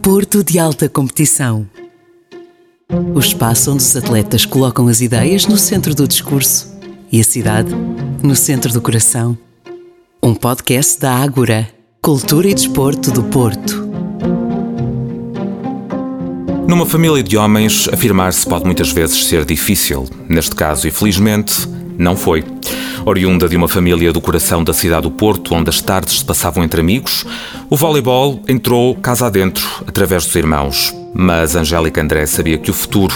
Porto 0.00 0.42
de 0.42 0.58
Alta 0.58 0.88
Competição. 0.88 1.68
O 3.14 3.18
espaço 3.18 3.70
onde 3.70 3.82
os 3.82 3.94
atletas 3.94 4.46
colocam 4.46 4.88
as 4.88 5.02
ideias 5.02 5.44
no 5.44 5.58
centro 5.58 5.94
do 5.94 6.08
discurso 6.08 6.74
e 7.12 7.20
a 7.20 7.24
cidade 7.24 7.74
no 8.22 8.34
centro 8.34 8.72
do 8.72 8.80
coração. 8.80 9.36
Um 10.22 10.34
podcast 10.34 10.98
da 10.98 11.14
Ágora, 11.14 11.68
Cultura 12.00 12.48
e 12.48 12.54
Desporto 12.54 13.10
do 13.10 13.24
Porto. 13.24 13.86
Numa 16.66 16.86
família 16.86 17.22
de 17.22 17.36
homens, 17.36 17.86
afirmar-se 17.92 18.46
pode 18.46 18.64
muitas 18.64 18.90
vezes 18.90 19.26
ser 19.26 19.44
difícil. 19.44 20.08
Neste 20.26 20.56
caso, 20.56 20.88
e 20.88 20.90
felizmente, 20.90 21.68
não 21.98 22.16
foi. 22.16 22.42
Oriunda 23.08 23.48
de 23.48 23.56
uma 23.56 23.68
família 23.68 24.12
do 24.12 24.20
coração 24.20 24.62
da 24.62 24.74
cidade 24.74 25.04
do 25.04 25.10
Porto, 25.10 25.54
onde 25.54 25.70
as 25.70 25.80
tardes 25.80 26.18
se 26.18 26.24
passavam 26.26 26.62
entre 26.62 26.82
amigos, 26.82 27.24
o 27.70 27.74
voleibol 27.74 28.42
entrou 28.46 28.94
casa 28.96 29.28
adentro, 29.28 29.66
através 29.86 30.26
dos 30.26 30.34
irmãos. 30.36 30.94
Mas 31.14 31.56
Angélica 31.56 32.02
André 32.02 32.26
sabia 32.26 32.58
que 32.58 32.70
o 32.70 32.74
futuro 32.74 33.14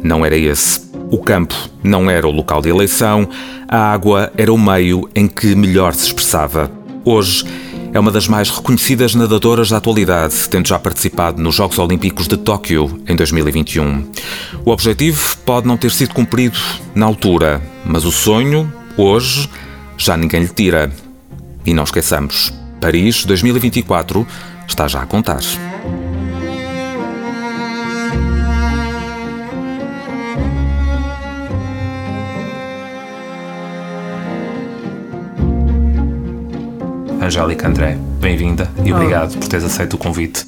não 0.00 0.24
era 0.24 0.36
esse. 0.36 0.88
O 1.10 1.18
campo 1.18 1.56
não 1.82 2.08
era 2.08 2.24
o 2.24 2.30
local 2.30 2.62
de 2.62 2.68
eleição, 2.68 3.28
a 3.66 3.92
água 3.92 4.32
era 4.38 4.52
o 4.52 4.56
meio 4.56 5.10
em 5.12 5.26
que 5.26 5.56
melhor 5.56 5.92
se 5.92 6.06
expressava. 6.06 6.70
Hoje, 7.04 7.44
é 7.92 7.98
uma 7.98 8.12
das 8.12 8.28
mais 8.28 8.48
reconhecidas 8.48 9.16
nadadoras 9.16 9.70
da 9.70 9.78
atualidade, 9.78 10.48
tendo 10.48 10.68
já 10.68 10.78
participado 10.78 11.42
nos 11.42 11.56
Jogos 11.56 11.80
Olímpicos 11.80 12.28
de 12.28 12.36
Tóquio 12.36 13.02
em 13.08 13.16
2021. 13.16 14.04
O 14.64 14.70
objetivo 14.70 15.36
pode 15.44 15.66
não 15.66 15.76
ter 15.76 15.90
sido 15.90 16.14
cumprido 16.14 16.58
na 16.94 17.06
altura, 17.06 17.60
mas 17.84 18.04
o 18.04 18.12
sonho, 18.12 18.72
hoje, 18.96 19.48
já 19.96 20.16
ninguém 20.16 20.42
lhe 20.42 20.48
tira. 20.48 20.90
E 21.64 21.72
não 21.72 21.84
esqueçamos, 21.84 22.52
Paris 22.80 23.24
2024 23.24 24.26
está 24.66 24.88
já 24.88 25.02
a 25.02 25.06
contar. 25.06 25.40
Angélica 37.20 37.68
André, 37.68 37.96
bem-vinda 38.20 38.68
e 38.84 38.92
obrigado 38.92 39.38
por 39.38 39.46
teres 39.46 39.64
aceito 39.64 39.94
o 39.94 39.98
convite. 39.98 40.44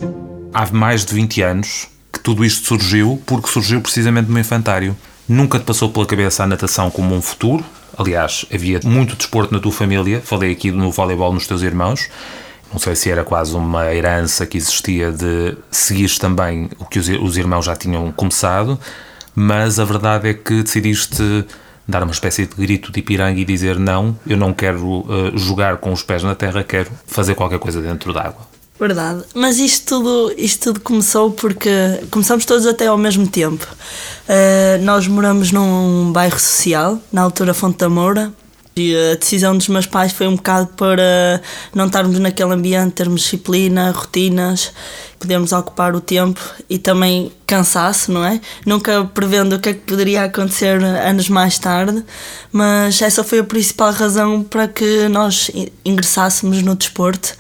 Há 0.53 0.67
mais 0.73 1.05
de 1.05 1.15
20 1.15 1.43
anos 1.43 1.89
que 2.13 2.19
tudo 2.19 2.45
isto 2.45 2.67
surgiu 2.67 3.23
porque 3.25 3.49
surgiu 3.49 3.81
precisamente 3.81 4.31
no 4.31 4.39
infantário. 4.39 4.97
Nunca 5.29 5.59
te 5.59 5.65
passou 5.65 5.89
pela 5.89 6.05
cabeça 6.05 6.43
a 6.43 6.47
natação 6.47 6.91
como 6.91 7.15
um 7.15 7.23
futuro? 7.23 7.65
Aliás, 7.97 8.45
havia 8.53 8.81
muito 8.85 9.17
desporto 9.17 9.53
na 9.53 9.61
tua 9.61 9.73
família, 9.73 10.21
falei 10.21 10.53
aqui 10.53 10.71
no 10.71 10.91
voleibol 10.91 11.33
nos 11.33 11.47
teus 11.47 11.63
irmãos. 11.63 12.09
Não 12.73 12.79
sei 12.79 12.97
se 12.97 13.11
era 13.11 13.23
quase 13.23 13.55
uma 13.55 13.95
herança 13.95 14.45
que 14.47 14.57
existia 14.57 15.13
de 15.13 15.57
seguires 15.71 16.19
também 16.19 16.69
o 16.79 16.85
que 16.85 16.99
os 16.99 17.37
irmãos 17.37 17.65
já 17.65 17.77
tinham 17.77 18.11
começado, 18.11 18.79
mas 19.35 19.79
a 19.79 19.85
verdade 19.85 20.29
é 20.29 20.35
que 20.35 20.63
decidiste 20.63 21.45
dar 21.87 22.03
uma 22.03 22.13
espécie 22.13 22.47
de 22.47 22.55
grito 22.55 22.91
de 22.91 23.03
piranga 23.03 23.39
e 23.39 23.45
dizer 23.45 23.79
não, 23.79 24.19
eu 24.27 24.37
não 24.37 24.53
quero 24.53 25.01
uh, 25.01 25.37
jogar 25.37 25.77
com 25.77 25.93
os 25.93 26.03
pés 26.03 26.23
na 26.23 26.35
terra, 26.35 26.65
quero 26.65 26.91
fazer 27.07 27.35
qualquer 27.35 27.59
coisa 27.59 27.81
dentro 27.81 28.13
d'água. 28.13 28.54
Verdade, 28.79 29.23
mas 29.35 29.59
isto 29.59 29.87
tudo, 29.87 30.35
isto 30.37 30.73
tudo 30.73 30.81
começou 30.81 31.31
porque 31.31 31.71
começamos 32.11 32.45
todos 32.45 32.67
até 32.67 32.89
ao 32.89 32.99
mesmo 32.99 33.27
tempo. 33.27 33.65
Uh, 34.29 34.83
nós 34.83 35.07
moramos 35.07 35.53
num 35.53 36.11
bairro 36.13 36.39
social, 36.41 36.99
na 37.13 37.23
altura 37.23 37.55
Fonte 37.55 37.79
da 37.79 37.89
Moura, 37.89 38.33
e 38.77 38.97
a 39.13 39.15
decisão 39.15 39.57
dos 39.57 39.69
meus 39.69 39.87
pais 39.87 40.13
foi 40.13 40.27
um 40.27 40.35
bocado 40.35 40.69
para 40.77 41.41
não 41.75 41.87
estarmos 41.87 42.19
naquele 42.19 42.53
ambiente, 42.53 42.93
termos 42.93 43.23
disciplina, 43.23 43.93
rotinas, 43.93 44.73
podermos 45.19 45.53
ocupar 45.53 45.95
o 45.95 46.01
tempo 46.01 46.41
e 46.69 46.77
também 46.77 47.33
cansaço, 47.47 48.11
não 48.11 48.25
é? 48.25 48.41
Nunca 48.67 49.05
prevendo 49.05 49.55
o 49.55 49.61
que 49.61 49.69
é 49.69 49.75
que 49.75 49.81
poderia 49.81 50.25
acontecer 50.25 50.83
anos 50.83 51.29
mais 51.29 51.59
tarde, 51.59 52.05
mas 52.51 53.01
essa 53.01 53.23
foi 53.23 53.39
a 53.39 53.45
principal 53.45 53.93
razão 53.93 54.43
para 54.43 54.67
que 54.67 55.09
nós 55.09 55.51
ingressássemos 55.85 56.61
no 56.63 56.75
desporto. 56.75 57.35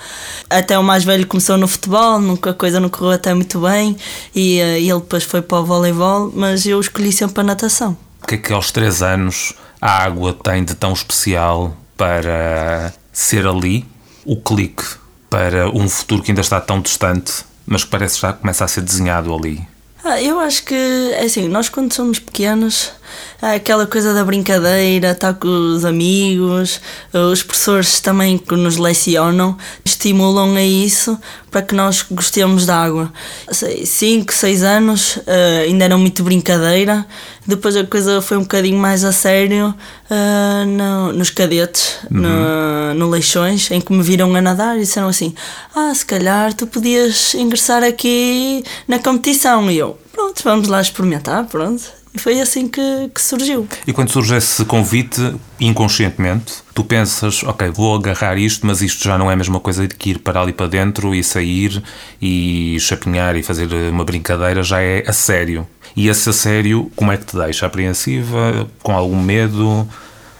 Até 0.48 0.78
o 0.78 0.84
mais 0.84 1.04
velho 1.04 1.26
começou 1.26 1.58
no 1.58 1.66
futebol, 1.66 2.20
nunca 2.20 2.50
a 2.50 2.54
coisa 2.54 2.78
não 2.78 2.88
correu 2.88 3.12
até 3.12 3.34
muito 3.34 3.58
bem 3.60 3.96
e, 4.34 4.60
eh, 4.60 4.80
e 4.80 4.90
ele 4.90 5.00
depois 5.00 5.24
foi 5.24 5.42
para 5.42 5.58
o 5.58 5.64
voleibol, 5.64 6.32
mas 6.34 6.64
eu 6.64 6.80
escolhi 6.80 7.10
sempre 7.10 7.40
a 7.40 7.44
natação. 7.44 7.96
O 8.22 8.26
que 8.26 8.36
é 8.36 8.38
que 8.38 8.52
aos 8.52 8.70
três 8.70 9.02
anos 9.02 9.52
a 9.84 10.02
água 10.02 10.32
tem 10.32 10.64
de 10.64 10.74
tão 10.74 10.94
especial 10.94 11.76
para 11.94 12.90
ser 13.12 13.46
ali 13.46 13.84
o 14.24 14.34
clique 14.34 14.82
para 15.28 15.68
um 15.68 15.86
futuro 15.90 16.22
que 16.22 16.30
ainda 16.30 16.40
está 16.40 16.58
tão 16.58 16.80
distante, 16.80 17.44
mas 17.66 17.84
que 17.84 17.90
parece 17.90 18.18
já 18.18 18.32
começa 18.32 18.64
a 18.64 18.68
ser 18.68 18.80
desenhado 18.80 19.34
ali? 19.34 19.60
Ah, 20.02 20.20
eu 20.20 20.38
acho 20.38 20.64
que, 20.64 20.74
é 20.74 21.24
assim, 21.24 21.48
nós 21.48 21.68
quando 21.68 21.92
somos 21.92 22.18
pequenos, 22.18 22.92
há 23.40 23.54
aquela 23.54 23.86
coisa 23.86 24.12
da 24.12 24.24
brincadeira, 24.24 25.12
estar 25.12 25.32
com 25.32 25.48
os 25.48 25.84
amigos, 25.84 26.80
os 27.12 27.42
professores 27.42 28.00
também 28.00 28.36
que 28.36 28.54
nos 28.54 28.76
lecionam, 28.76 29.56
estimulam 29.82 30.56
a 30.56 30.62
isso 30.62 31.18
para 31.50 31.62
que 31.62 31.74
nós 31.74 32.04
gostemos 32.10 32.66
da 32.66 32.76
água. 32.76 33.12
5, 33.50 34.32
6 34.32 34.62
anos 34.62 35.16
uh, 35.16 35.62
ainda 35.64 35.84
era 35.84 35.96
muito 35.96 36.22
brincadeira, 36.22 37.06
depois 37.46 37.76
a 37.76 37.84
coisa 37.84 38.22
foi 38.22 38.36
um 38.36 38.42
bocadinho 38.42 38.78
mais 38.78 39.04
a 39.04 39.12
sério 39.12 39.74
uh, 40.10 40.66
no, 40.66 41.12
nos 41.12 41.30
cadetes, 41.30 41.98
uhum. 42.10 42.20
no, 42.20 42.94
no 42.94 43.10
Leixões, 43.10 43.70
em 43.70 43.80
que 43.80 43.92
me 43.92 44.02
viram 44.02 44.34
a 44.34 44.40
nadar 44.40 44.76
e 44.76 44.80
disseram 44.80 45.08
assim: 45.08 45.34
Ah, 45.74 45.92
se 45.94 46.06
calhar 46.06 46.54
tu 46.54 46.66
podias 46.66 47.34
ingressar 47.34 47.82
aqui 47.82 48.64
na 48.88 48.98
competição. 48.98 49.70
E 49.70 49.78
eu, 49.78 49.98
pronto, 50.12 50.42
vamos 50.42 50.68
lá 50.68 50.80
experimentar, 50.80 51.44
pronto. 51.46 52.03
E 52.14 52.18
foi 52.18 52.40
assim 52.40 52.68
que, 52.68 53.10
que, 53.12 53.20
surgiu. 53.20 53.66
E 53.84 53.92
quando 53.92 54.08
surge 54.08 54.36
esse 54.36 54.64
convite, 54.64 55.34
inconscientemente, 55.58 56.62
tu 56.72 56.84
pensas, 56.84 57.42
ok, 57.42 57.70
vou 57.70 57.96
agarrar 57.96 58.38
isto, 58.38 58.64
mas 58.64 58.80
isto 58.82 59.02
já 59.02 59.18
não 59.18 59.28
é 59.28 59.34
a 59.34 59.36
mesma 59.36 59.58
coisa 59.58 59.88
de 59.88 59.96
que 59.96 60.10
ir 60.10 60.20
para 60.20 60.40
ali 60.40 60.52
para 60.52 60.68
dentro 60.68 61.12
e 61.12 61.24
sair 61.24 61.82
e 62.22 62.76
chapinhar 62.78 63.34
e 63.34 63.42
fazer 63.42 63.66
uma 63.90 64.04
brincadeira, 64.04 64.62
já 64.62 64.80
é 64.80 65.02
a 65.04 65.12
sério. 65.12 65.66
E 65.96 66.08
esse 66.08 66.30
a 66.30 66.32
sério, 66.32 66.88
como 66.94 67.10
é 67.10 67.16
que 67.16 67.26
te 67.26 67.36
deixa? 67.36 67.66
Apreensiva? 67.66 68.68
Com 68.80 68.92
algum 68.92 69.20
medo? 69.20 69.88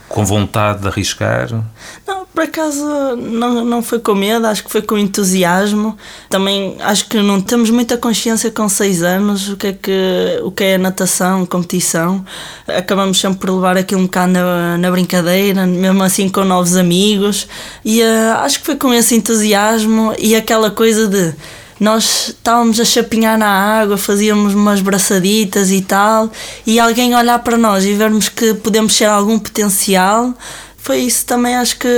Com 0.09 0.25
vontade 0.25 0.83
de 0.83 0.89
arriscar? 0.89 1.49
Não, 2.07 2.27
por 2.27 2.45
acaso 2.45 2.85
não, 3.17 3.65
não 3.65 3.83
foi 3.83 3.99
com 3.99 4.15
medo, 4.15 4.47
acho 4.47 4.63
que 4.63 4.71
foi 4.71 4.83
com 4.83 4.99
entusiasmo. 4.99 5.97
Também 6.29 6.77
acho 6.81 7.09
que 7.09 7.17
não 7.19 7.41
temos 7.41 7.71
muita 7.71 7.97
consciência 7.97 8.51
com 8.51 8.69
seis 8.69 9.03
anos 9.03 9.49
o 9.49 9.57
que 9.57 9.69
é, 9.69 9.73
que, 9.73 10.41
o 10.43 10.51
que 10.51 10.65
é 10.65 10.79
natação, 10.79 11.47
competição. 11.47 12.25
Acabamos 12.67 13.19
sempre 13.21 13.39
por 13.39 13.51
levar 13.51 13.77
aquilo 13.77 14.01
um 14.03 14.05
bocado 14.05 14.33
na, 14.33 14.79
na 14.79 14.91
brincadeira, 14.91 15.67
mesmo 15.67 16.03
assim 16.03 16.29
com 16.29 16.45
novos 16.45 16.77
amigos. 16.77 17.49
E 17.85 18.03
uh, 18.03 18.39
acho 18.41 18.61
que 18.61 18.67
foi 18.67 18.77
com 18.77 18.93
esse 18.93 19.15
entusiasmo 19.15 20.13
e 20.19 20.35
aquela 20.37 20.71
coisa 20.71 21.09
de 21.09 21.35
nós 21.81 22.29
estávamos 22.29 22.79
a 22.81 22.85
chapinhar 22.85 23.39
na 23.39 23.49
água, 23.49 23.97
fazíamos 23.97 24.55
umas 24.55 24.81
braçaditas 24.81 25.71
e 25.71 25.81
tal, 25.83 26.31
e 26.67 26.79
alguém 26.79 27.15
olhar 27.15 27.39
para 27.41 27.57
nós 27.57 27.85
e 27.85 27.95
vermos 27.95 28.29
que 28.29 28.55
podemos 28.55 28.97
ter 28.97 29.07
algum 29.07 29.39
potencial, 29.39 30.35
foi 30.77 30.99
isso 30.99 31.25
também 31.27 31.57
acho 31.57 31.79
que 31.79 31.89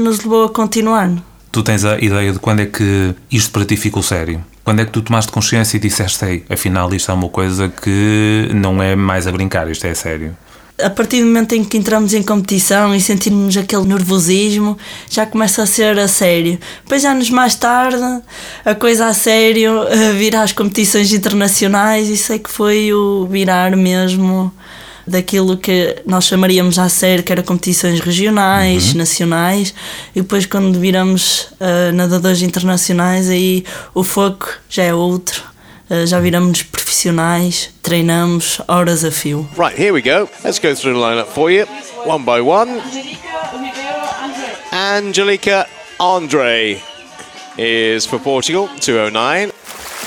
nos 0.00 0.18
levou 0.20 0.44
a 0.44 0.48
continuar. 0.48 1.10
Tu 1.52 1.62
tens 1.62 1.84
a 1.84 1.98
ideia 1.98 2.32
de 2.32 2.38
quando 2.38 2.60
é 2.60 2.66
que 2.66 3.14
isto 3.30 3.50
para 3.50 3.64
ti 3.64 3.76
ficou 3.76 4.02
sério? 4.02 4.44
Quando 4.62 4.80
é 4.80 4.84
que 4.84 4.92
tu 4.92 5.02
tomaste 5.02 5.32
consciência 5.32 5.76
e 5.76 5.80
disseste, 5.80 6.24
ei, 6.24 6.44
afinal 6.48 6.92
isto 6.94 7.10
é 7.10 7.14
uma 7.14 7.28
coisa 7.28 7.68
que 7.68 8.48
não 8.54 8.80
é 8.80 8.94
mais 8.94 9.26
a 9.26 9.32
brincar, 9.32 9.68
isto 9.68 9.84
é 9.84 9.94
sério? 9.94 10.36
A 10.82 10.90
partir 10.90 11.20
do 11.20 11.26
momento 11.26 11.54
em 11.54 11.64
que 11.64 11.76
entramos 11.76 12.14
em 12.14 12.22
competição 12.22 12.94
e 12.94 13.00
sentimos 13.00 13.56
aquele 13.56 13.84
nervosismo, 13.84 14.76
já 15.10 15.26
começa 15.26 15.62
a 15.62 15.66
ser 15.66 15.98
a 15.98 16.08
sério. 16.08 16.58
Depois, 16.82 17.04
anos 17.04 17.30
mais 17.30 17.54
tarde, 17.54 18.22
a 18.64 18.74
coisa 18.74 19.06
a 19.06 19.14
sério, 19.14 19.72
virar 20.16 20.42
às 20.42 20.52
competições 20.52 21.12
internacionais, 21.12 22.08
isso 22.08 22.32
é 22.32 22.38
que 22.38 22.50
foi 22.50 22.92
o 22.92 23.26
virar 23.26 23.76
mesmo 23.76 24.52
daquilo 25.06 25.56
que 25.56 25.96
nós 26.06 26.24
chamaríamos 26.24 26.78
a 26.78 26.88
sério, 26.88 27.24
que 27.24 27.32
era 27.32 27.42
competições 27.42 28.00
regionais, 28.00 28.92
uhum. 28.92 28.98
nacionais, 28.98 29.74
e 30.14 30.20
depois 30.20 30.46
quando 30.46 30.78
viramos 30.78 31.48
uh, 31.60 31.92
nadadores 31.92 32.42
internacionais, 32.42 33.28
aí 33.28 33.64
o 33.92 34.04
foco 34.04 34.48
já 34.68 34.84
é 34.84 34.94
outro. 34.94 35.49
Uh, 35.90 36.06
já 36.06 36.20
viramos 36.20 36.62
profissionais, 36.62 37.70
treinamos 37.82 38.60
horas 38.68 39.04
a 39.04 39.10
fio. 39.10 39.48
Right, 39.58 39.76
here 39.76 39.92
we 39.92 40.00
go. 40.00 40.28
Let's 40.44 40.60
go 40.60 40.72
through 40.72 40.94
the 40.94 41.00
lineup 41.00 41.26
for 41.26 41.50
you, 41.50 41.66
one 42.06 42.24
by 42.24 42.40
one. 42.40 42.80
Angelica 44.72 45.66
Andre 45.98 46.80
is 47.58 48.06
for 48.06 48.20
Portugal, 48.20 48.68
209. 48.80 49.50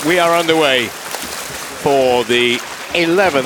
We 0.06 0.18
are 0.18 0.34
underway 0.40 0.86
for 1.82 2.24
the 2.24 2.58
11th 2.94 3.44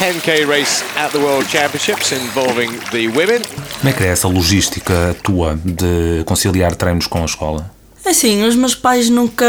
10k 0.00 0.48
race 0.48 0.82
at 0.96 1.12
the 1.12 1.20
World 1.20 1.46
Championships 1.46 2.10
involving 2.10 2.70
the 2.90 3.06
women. 3.08 3.42
Como 3.78 3.88
é 3.88 3.92
que 3.92 4.02
é 4.02 4.08
essa 4.08 4.26
logística 4.26 5.14
tua 5.22 5.56
de 5.64 6.24
conciliar 6.24 6.74
treinos 6.74 7.06
com 7.06 7.22
a 7.22 7.24
escola? 7.24 7.70
É 8.04 8.10
assim, 8.10 8.44
os 8.44 8.56
meus 8.56 8.74
pais 8.74 9.08
nunca 9.10 9.46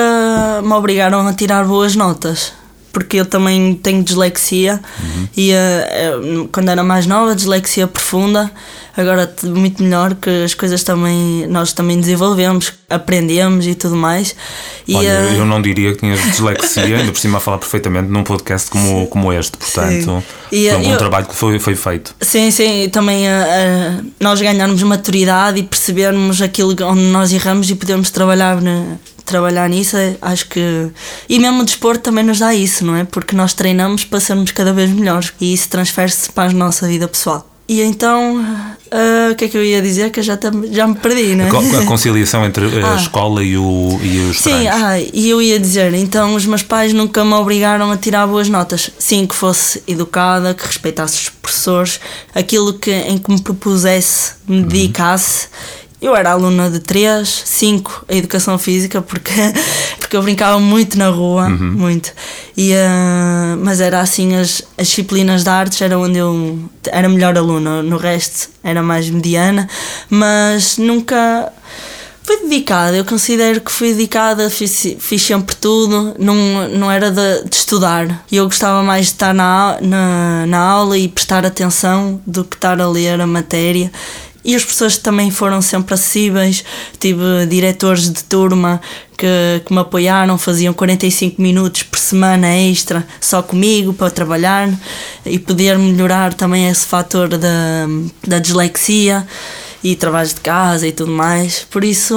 me 0.63 0.73
obrigaram 0.73 1.25
a 1.27 1.33
tirar 1.33 1.65
boas 1.65 1.95
notas 1.95 2.53
porque 2.91 3.17
eu 3.17 3.25
também 3.25 3.73
tenho 3.75 4.03
dislexia 4.03 4.79
uhum. 4.99 5.27
e 5.37 5.51
uh, 5.53 6.49
quando 6.51 6.69
era 6.69 6.83
mais 6.83 7.07
nova, 7.07 7.35
dislexia 7.35 7.87
profunda, 7.87 8.51
agora 8.95 9.33
muito 9.43 9.83
melhor 9.83 10.15
que 10.15 10.43
as 10.43 10.53
coisas 10.53 10.83
também 10.83 11.47
nós 11.47 11.73
também 11.73 11.99
desenvolvemos, 11.99 12.73
aprendemos 12.89 13.67
e 13.67 13.75
tudo 13.75 13.95
mais. 13.95 14.35
E, 14.87 14.95
Olha, 14.95 15.31
uh... 15.31 15.35
eu 15.37 15.45
não 15.45 15.61
diria 15.61 15.93
que 15.93 15.99
tinhas 15.99 16.21
dislexia, 16.23 16.83
ainda 16.97 17.11
por 17.11 17.19
cima 17.19 17.37
a 17.37 17.41
falar 17.41 17.57
perfeitamente 17.57 18.09
num 18.09 18.23
podcast 18.23 18.69
como, 18.69 19.07
como 19.07 19.31
este, 19.31 19.57
portanto, 19.57 20.23
e, 20.51 20.69
foi 20.69 20.77
um 20.77 20.83
bom 20.83 20.91
eu... 20.91 20.97
trabalho 20.97 21.25
que 21.25 21.35
foi, 21.35 21.59
foi 21.59 21.75
feito. 21.75 22.15
Sim, 22.21 22.51
sim, 22.51 22.89
também 22.89 23.25
uh, 23.27 24.05
nós 24.19 24.41
ganharmos 24.41 24.81
maturidade 24.83 25.59
e 25.59 25.63
percebermos 25.63 26.41
aquilo 26.41 26.75
onde 26.83 27.03
nós 27.03 27.31
erramos 27.31 27.69
e 27.69 27.75
podemos 27.75 28.09
trabalhar 28.09 28.57
trabalhar 29.31 29.69
nisso, 29.69 29.95
acho 30.21 30.47
que. 30.47 30.89
E 31.29 31.39
mesmo 31.39 31.61
o 31.61 31.65
desporto 31.65 32.03
também 32.03 32.23
nos 32.23 32.39
dá 32.39 32.53
isso, 32.53 32.85
não 32.85 32.95
é? 32.95 33.05
Porque 33.05 33.35
nós 33.35 33.53
treinamos 33.53 34.03
para 34.03 34.19
sermos 34.19 34.51
cada 34.51 34.73
vez 34.73 34.89
melhores 34.89 35.31
e 35.39 35.53
isso 35.53 35.69
transfere-se 35.69 36.31
para 36.31 36.49
a 36.49 36.53
nossa 36.53 36.87
vida 36.87 37.07
pessoal. 37.07 37.47
E 37.67 37.81
então, 37.81 38.45
uh, 38.91 39.31
o 39.31 39.35
que 39.35 39.45
é 39.45 39.47
que 39.47 39.57
eu 39.57 39.63
ia 39.63 39.81
dizer? 39.81 40.11
Que 40.11 40.19
eu 40.19 40.23
já, 40.23 40.37
já 40.71 40.87
me 40.87 40.95
perdi, 40.95 41.35
não 41.35 41.45
é? 41.45 41.49
A 41.49 41.85
conciliação 41.85 42.45
entre 42.45 42.65
ah, 42.83 42.93
a 42.93 42.95
escola 42.95 43.43
e, 43.43 43.57
o, 43.57 43.99
e 44.03 44.29
os 44.29 44.39
Sim, 44.39 44.67
ah, 44.67 44.99
e 44.99 45.29
eu 45.29 45.41
ia 45.41 45.59
dizer, 45.59 45.93
então 45.93 46.35
os 46.35 46.45
meus 46.45 46.63
pais 46.63 46.93
nunca 46.93 47.23
me 47.23 47.33
obrigaram 47.33 47.91
a 47.91 47.97
tirar 47.97 48.27
boas 48.27 48.49
notas. 48.49 48.91
Sim, 48.99 49.25
que 49.25 49.35
fosse 49.35 49.81
educada, 49.87 50.53
que 50.53 50.65
respeitasse 50.65 51.23
os 51.23 51.29
professores, 51.29 51.99
aquilo 52.35 52.73
que, 52.73 52.91
em 52.91 53.17
que 53.17 53.31
me 53.31 53.41
propusesse, 53.41 54.33
me 54.47 54.57
uhum. 54.57 54.67
dedicasse. 54.67 55.47
Eu 56.01 56.15
era 56.15 56.31
aluna 56.31 56.69
de 56.69 56.79
3, 56.79 57.43
5 57.45 58.05
a 58.09 58.15
educação 58.15 58.57
física, 58.57 59.03
porque, 59.03 59.31
porque 60.11 60.17
eu 60.17 60.23
brincava 60.23 60.59
muito 60.59 60.97
na 60.97 61.07
rua, 61.07 61.47
uhum. 61.47 61.71
muito. 61.71 62.11
E, 62.57 62.73
uh, 62.73 63.57
mas 63.63 63.79
era 63.79 64.01
assim, 64.01 64.35
as, 64.35 64.61
as 64.77 64.87
disciplinas 64.87 65.45
de 65.45 65.49
artes 65.49 65.81
era 65.81 65.97
onde 65.97 66.17
eu 66.17 66.59
era 66.91 67.07
melhor 67.07 67.37
aluna, 67.37 67.81
no 67.81 67.95
resto 67.95 68.49
era 68.61 68.83
mais 68.83 69.09
mediana, 69.09 69.69
mas 70.09 70.77
nunca 70.77 71.49
fui 72.23 72.41
dedicada, 72.41 72.97
eu 72.97 73.05
considero 73.05 73.61
que 73.61 73.71
fui 73.71 73.93
dedicada, 73.93 74.49
fiz, 74.49 74.97
fiz 74.99 75.21
sempre 75.21 75.55
tudo, 75.55 76.13
não, 76.19 76.67
não 76.67 76.91
era 76.91 77.09
de, 77.09 77.45
de 77.49 77.55
estudar. 77.55 78.25
E 78.29 78.35
eu 78.35 78.43
gostava 78.43 78.83
mais 78.83 79.05
de 79.05 79.11
estar 79.13 79.33
na, 79.33 79.77
na, 79.79 80.45
na 80.45 80.59
aula 80.59 80.97
e 80.97 81.07
prestar 81.07 81.45
atenção 81.45 82.21
do 82.27 82.43
que 82.43 82.57
estar 82.57 82.81
a 82.81 82.87
ler 82.89 83.21
a 83.21 83.25
matéria. 83.25 83.89
E 84.43 84.55
as 84.55 84.65
pessoas 84.65 84.97
também 84.97 85.29
foram 85.29 85.61
sempre 85.61 85.93
acessíveis. 85.93 86.63
Tive 86.99 87.45
diretores 87.47 88.11
de 88.11 88.23
turma 88.23 88.81
que, 89.17 89.61
que 89.65 89.73
me 89.73 89.79
apoiaram, 89.79 90.37
faziam 90.37 90.73
45 90.73 91.41
minutos 91.41 91.83
por 91.83 91.99
semana 91.99 92.47
extra 92.55 93.05
só 93.19 93.43
comigo 93.43 93.93
para 93.93 94.09
trabalhar 94.09 94.69
e 95.25 95.37
poder 95.37 95.77
melhorar 95.77 96.33
também 96.33 96.67
esse 96.67 96.85
fator 96.87 97.27
da, 97.27 97.87
da 98.25 98.39
dislexia 98.39 99.27
e 99.83 99.95
trabalhos 99.95 100.33
de 100.33 100.41
casa 100.41 100.87
e 100.87 100.91
tudo 100.91 101.11
mais. 101.11 101.65
Por 101.69 101.83
isso, 101.83 102.15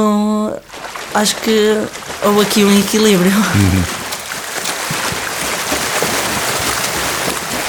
acho 1.15 1.37
que 1.37 1.79
houve 2.23 2.41
aqui 2.41 2.65
um 2.65 2.79
equilíbrio. 2.79 3.33
Uhum. 3.33 4.04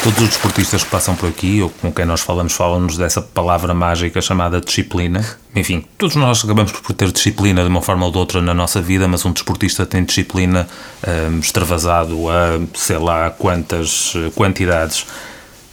Todos 0.06 0.22
os 0.22 0.30
desportistas 0.30 0.84
que 0.84 0.90
passam 0.92 1.16
por 1.16 1.28
aqui, 1.28 1.64
ou 1.64 1.70
com 1.82 1.92
quem 1.92 2.06
nós 2.06 2.22
falamos, 2.22 2.54
falam-nos 2.54 2.96
dessa 2.96 3.24
palavra 3.24 3.74
mágica 3.74 4.22
chamada 4.22 4.62
disciplina. 4.62 5.26
Enfim, 5.56 5.84
todos 5.98 6.16
nós 6.16 6.46
acabamos 6.46 6.74
por 6.74 6.94
ter 6.94 7.12
disciplina 7.12 7.64
de 7.64 7.70
uma 7.70 7.82
forma 7.82 8.06
ou 8.06 8.12
de 8.12 8.18
outra 8.20 8.40
na 8.40 8.54
nossa 8.54 8.80
vida, 8.80 9.08
mas 9.08 9.26
um 9.26 9.32
desportista 9.32 9.84
tem 9.84 10.04
disciplina 10.04 10.68
um, 11.08 11.40
extravasado 11.40 12.30
a 12.30 12.60
sei 12.76 13.00
lá 13.00 13.32
quantas 13.32 14.14
quantidades. 14.36 15.08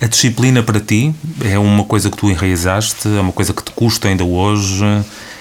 A 0.00 0.06
disciplina 0.06 0.62
para 0.62 0.80
ti 0.80 1.14
é 1.44 1.58
uma 1.58 1.84
coisa 1.84 2.08
que 2.08 2.16
tu 2.16 2.30
enraizaste, 2.30 3.08
é 3.08 3.20
uma 3.20 3.32
coisa 3.32 3.52
que 3.52 3.62
te 3.62 3.72
custa 3.72 4.08
ainda 4.08 4.24
hoje. 4.24 4.82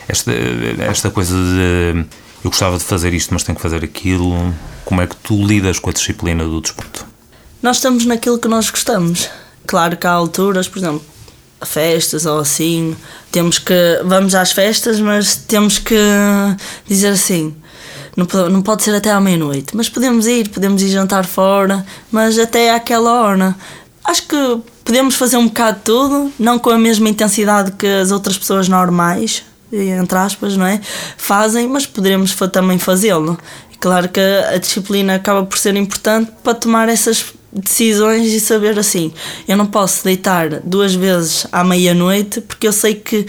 Esta, 0.06 0.34
esta 0.82 1.10
coisa 1.10 1.34
de 1.34 2.06
eu 2.44 2.50
gostava 2.50 2.78
de 2.78 2.84
fazer 2.84 3.14
isto, 3.14 3.34
mas 3.34 3.44
tenho 3.44 3.56
que 3.56 3.62
fazer 3.62 3.86
aquilo. 3.86 4.54
Como 4.84 5.02
é 5.02 5.08
que 5.08 5.16
tu 5.16 5.42
lidas 5.48 5.80
com 5.80 5.90
a 5.90 5.94
disciplina 5.94 6.44
do 6.44 6.60
desporto? 6.60 7.11
Nós 7.62 7.78
estamos 7.78 8.06
naquilo 8.06 8.40
que 8.40 8.48
nós 8.48 8.70
gostamos. 8.70 9.30
Claro 9.68 9.96
que 9.96 10.08
há 10.08 10.12
alturas, 10.12 10.68
por 10.68 10.80
exemplo, 10.80 11.04
festas 11.62 12.26
ou 12.26 12.40
assim, 12.40 12.96
temos 13.32 13.60
que. 13.60 13.74
Vamos 14.04 14.36
às 14.36 14.52
festas, 14.52 15.00
mas 15.00 15.36
temos 15.36 15.78
que 15.78 15.96
dizer 16.88 17.10
assim. 17.10 17.56
Não 18.16 18.28
não 18.50 18.62
pode 18.62 18.84
ser 18.84 18.94
até 18.94 19.10
à 19.10 19.22
meia-noite, 19.22 19.76
mas 19.76 19.88
podemos 19.88 20.28
ir, 20.28 20.50
podemos 20.50 20.82
ir 20.82 20.90
jantar 20.90 21.26
fora, 21.26 21.86
mas 22.12 22.38
até 22.38 22.74
àquela 22.74 23.22
hora. 23.22 23.56
Acho 24.04 24.24
que 24.24 24.58
podemos 24.84 25.16
fazer 25.16 25.38
um 25.38 25.48
bocado 25.48 25.78
de 25.78 25.84
tudo, 25.84 26.34
não 26.38 26.60
com 26.60 26.72
a 26.72 26.78
mesma 26.78 27.08
intensidade 27.08 27.72
que 27.74 27.88
as 27.88 28.12
outras 28.12 28.38
pessoas 28.38 28.68
normais, 28.68 29.44
entre 29.72 30.18
aspas, 30.18 30.58
não 30.58 30.66
é? 30.66 30.82
Fazem, 31.16 31.68
mas 31.68 31.86
poderemos 31.86 32.36
também 32.52 32.78
fazê-lo. 32.78 33.38
Claro 33.80 34.10
que 34.10 34.20
a 34.20 34.58
disciplina 34.58 35.16
acaba 35.16 35.46
por 35.46 35.58
ser 35.58 35.76
importante 35.76 36.32
para 36.44 36.54
tomar 36.54 36.90
essas 36.90 37.34
decisões 37.54 38.32
e 38.32 38.40
saber 38.40 38.78
assim, 38.80 39.12
eu 39.48 39.58
não 39.58 39.66
posso 39.66 40.04
deitar 40.04 40.62
duas 40.62 40.94
vezes 40.96 41.46
à 41.52 41.64
meia-noite 41.64 42.42
porque 42.42 42.68
eu 42.68 42.74
sei 42.74 42.96
que 42.96 43.26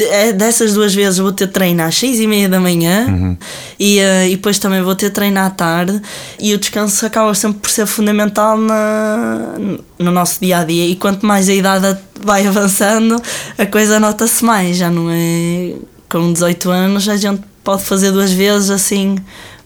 é, 0.00 0.32
dessas 0.32 0.72
duas 0.72 0.94
vezes 0.94 1.18
vou 1.18 1.32
ter 1.32 1.48
treino 1.48 1.82
às 1.82 1.96
seis 1.96 2.18
e 2.18 2.26
meia 2.26 2.48
da 2.48 2.58
manhã 2.58 3.06
uhum. 3.08 3.36
e, 3.78 3.98
uh, 3.98 4.26
e 4.26 4.36
depois 4.36 4.58
também 4.58 4.80
vou 4.80 4.94
ter 4.94 5.10
treino 5.10 5.40
à 5.40 5.50
tarde 5.50 6.00
e 6.40 6.54
o 6.54 6.58
descanso 6.58 7.04
acaba 7.04 7.34
sempre 7.34 7.58
por 7.58 7.70
ser 7.70 7.86
fundamental 7.86 8.56
na, 8.56 9.54
no 9.98 10.10
nosso 10.10 10.40
dia 10.40 10.58
a 10.58 10.64
dia 10.64 10.86
e 10.86 10.96
quanto 10.96 11.26
mais 11.26 11.48
a 11.48 11.54
idade 11.54 11.98
vai 12.20 12.46
avançando 12.48 13.20
a 13.58 13.66
coisa 13.66 14.00
nota-se 14.00 14.44
mais, 14.44 14.76
já 14.76 14.90
não 14.90 15.10
é 15.10 15.74
com 16.08 16.32
18 16.32 16.70
anos 16.70 17.08
a 17.08 17.16
gente 17.16 17.42
pode 17.62 17.82
fazer 17.82 18.12
duas 18.12 18.32
vezes 18.32 18.70
assim, 18.70 19.16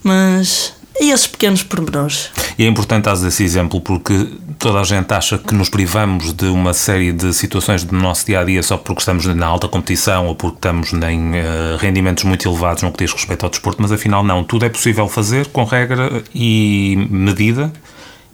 mas 0.02 0.72
e 1.00 1.10
esses 1.10 1.26
pequenos 1.26 1.62
pormenores. 1.62 2.30
E 2.58 2.64
é 2.64 2.68
importante 2.68 3.04
dar 3.04 3.14
esse 3.14 3.44
exemplo 3.44 3.80
porque 3.80 4.28
toda 4.58 4.80
a 4.80 4.84
gente 4.84 5.12
acha 5.12 5.38
que 5.38 5.54
nos 5.54 5.68
privamos 5.68 6.32
de 6.32 6.46
uma 6.46 6.72
série 6.72 7.12
de 7.12 7.32
situações 7.32 7.84
do 7.84 7.94
nosso 7.94 8.26
dia 8.26 8.40
a 8.40 8.44
dia 8.44 8.62
só 8.62 8.76
porque 8.76 9.00
estamos 9.00 9.26
na 9.26 9.46
alta 9.46 9.68
competição 9.68 10.26
ou 10.26 10.34
porque 10.34 10.56
estamos 10.56 10.92
em 10.92 11.30
uh, 11.30 11.76
rendimentos 11.78 12.24
muito 12.24 12.48
elevados 12.48 12.82
no 12.82 12.90
que 12.90 13.04
diz 13.04 13.12
respeito 13.12 13.44
ao 13.44 13.50
desporto, 13.50 13.82
mas 13.82 13.92
afinal 13.92 14.24
não. 14.24 14.42
Tudo 14.42 14.64
é 14.64 14.68
possível 14.68 15.08
fazer 15.08 15.46
com 15.48 15.64
regra 15.64 16.22
e 16.34 17.08
medida. 17.10 17.72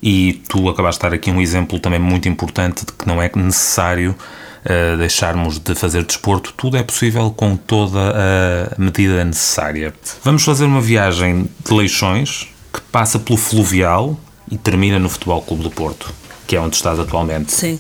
E 0.03 0.43
tu 0.49 0.69
acabaste 0.69 1.01
de 1.01 1.09
dar 1.09 1.15
aqui 1.15 1.31
um 1.31 1.41
exemplo 1.41 1.79
também 1.79 2.01
muito 2.01 2.29
importante 2.29 2.85
de 2.85 2.93
que 2.93 3.07
não 3.07 3.23
é 3.23 3.31
necessário 3.37 4.17
uh, 4.65 4.97
deixarmos 4.97 5.59
de 5.59 5.75
fazer 5.75 6.05
desporto, 6.05 6.53
tudo 6.57 6.77
é 6.77 6.83
possível 6.83 7.31
com 7.31 7.57
toda 7.57 8.01
a 8.01 8.81
medida 8.81 9.25
necessária. 9.25 9.95
Vamos 10.25 10.45
fazer 10.45 10.65
uma 10.65 10.81
viagem 10.81 11.49
de 11.65 11.75
Leixões, 11.75 12.49
que 12.73 12.81
passa 12.81 13.19
pelo 13.19 13.39
Fluvial 13.39 14.19
e 14.51 14.57
termina 14.57 14.99
no 14.99 15.09
Futebol 15.09 15.43
Clube 15.43 15.63
do 15.63 15.71
Porto, 15.71 16.13
que 16.47 16.57
é 16.57 16.61
onde 16.61 16.77
estás 16.77 16.99
atualmente. 16.99 17.53
Sim. 17.53 17.79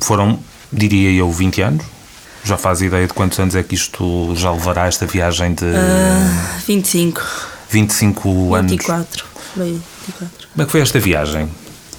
Foram, 0.00 0.38
diria 0.72 1.10
eu, 1.10 1.30
20 1.30 1.62
anos? 1.62 1.84
Já 2.44 2.58
faz 2.58 2.82
ideia 2.82 3.06
de 3.06 3.14
quantos 3.14 3.38
anos 3.38 3.54
é 3.54 3.62
que 3.62 3.74
isto 3.74 4.34
já 4.36 4.52
levará 4.52 4.86
esta 4.86 5.06
viagem 5.06 5.54
de. 5.54 5.64
Uh, 5.64 6.64
25. 6.66 7.22
25 7.70 8.54
anos. 8.54 8.70
24. 8.70 9.24
24. 9.56 9.94
Como 10.52 10.62
é 10.62 10.64
que 10.64 10.70
foi 10.70 10.80
esta 10.80 11.00
viagem? 11.00 11.48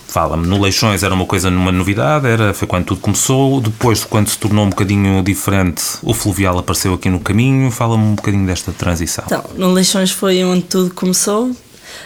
Fala-me, 0.08 0.48
no 0.48 0.62
Leixões 0.62 1.04
era 1.04 1.14
uma 1.14 1.26
coisa 1.26 1.50
numa 1.50 1.74
novidade, 1.74 2.26
era, 2.26 2.54
foi 2.54 2.66
quando 2.68 2.86
tudo 2.86 3.02
começou, 3.02 3.60
depois 3.60 4.06
quando 4.06 4.30
se 4.30 4.38
tornou 4.38 4.66
um 4.66 4.70
bocadinho 4.70 5.22
diferente, 5.22 5.84
o 6.02 6.14
Fluvial 6.14 6.58
apareceu 6.58 6.94
aqui 6.94 7.10
no 7.10 7.20
caminho, 7.20 7.70
fala-me 7.70 8.04
um 8.04 8.16
bocadinho 8.16 8.46
desta 8.46 8.72
transição. 8.72 9.26
Então, 9.26 9.44
no 9.56 9.74
Leixões 9.74 10.12
foi 10.12 10.42
onde 10.46 10.62
tudo 10.62 10.94
começou, 10.94 11.52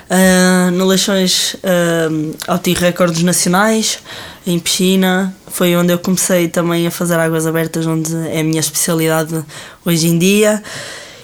uh, 0.10 0.72
no 0.72 0.86
Leixões 0.86 1.56
uh, 1.56 2.36
obtive 2.48 2.82
recordes 2.82 3.24
nacionais, 3.24 4.00
em 4.46 4.60
piscina, 4.60 5.36
foi 5.48 5.76
onde 5.76 5.94
eu 5.94 6.00
comecei 6.00 6.48
também 6.48 6.88
a 6.88 6.92
fazer 6.92 7.20
águas 7.20 7.46
abertas, 7.46 7.86
onde 7.86 8.16
é 8.30 8.40
a 8.40 8.44
minha 8.44 8.60
especialidade 8.60 9.44
hoje 9.86 10.08
em 10.08 10.18
dia. 10.18 10.64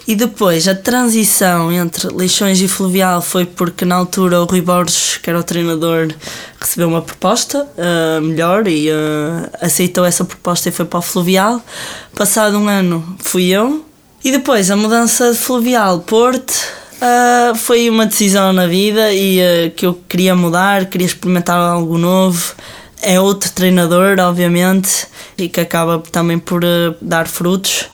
E 0.07 0.15
depois 0.15 0.67
a 0.67 0.75
transição 0.75 1.72
entre 1.72 2.07
Leixões 2.13 2.62
e 2.62 2.67
Fluvial 2.67 3.24
foi 3.24 3.43
porque 3.43 3.86
na 3.86 3.95
altura 3.95 4.39
o 4.39 4.45
Rui 4.45 4.62
Borges, 4.62 5.17
que 5.17 5.31
era 5.31 5.39
o 5.39 5.43
treinador, 5.43 6.13
recebeu 6.60 6.88
uma 6.88 7.01
proposta 7.01 7.63
uh, 7.63 8.22
melhor 8.22 8.67
e 8.67 8.91
uh, 8.91 9.50
aceitou 9.60 10.05
essa 10.05 10.24
proposta 10.24 10.69
e 10.69 10.72
foi 10.72 10.86
para 10.86 11.00
o 11.00 11.01
Fluvial. 11.01 11.60
Passado 12.15 12.55
um 12.60 12.67
ano 12.67 13.17
fui 13.19 13.45
eu. 13.45 13.84
E 14.24 14.31
depois 14.31 14.69
a 14.69 14.75
mudança 14.75 15.31
de 15.31 15.38
Fluvial 15.38 16.00
Porto 16.00 16.53
uh, 17.05 17.55
foi 17.55 17.89
uma 17.89 18.05
decisão 18.05 18.51
na 18.51 18.67
vida 18.67 19.13
e 19.13 19.71
que 19.75 19.85
eu 19.85 19.93
queria 20.07 20.35
mudar, 20.35 20.85
queria 20.85 21.07
experimentar 21.07 21.57
algo 21.57 21.97
novo. 21.97 22.55
é 23.01 23.19
outro 23.19 23.51
treinador, 23.51 24.19
obviamente, 24.19 25.07
e 25.38 25.47
que 25.47 25.59
acaba 25.59 26.00
também 26.12 26.39
por 26.39 26.63
uh, 26.63 26.95
dar 27.01 27.27
frutos. 27.27 27.85